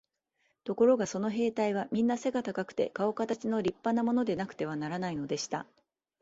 [0.63, 5.67] ところがその兵隊はみんな背が高くて、かおかたちの立派なものでなくてはならないのでした。